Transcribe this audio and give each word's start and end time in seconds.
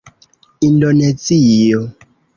indonezio 0.67 1.79